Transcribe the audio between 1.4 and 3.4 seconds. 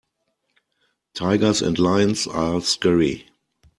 and lions are scary.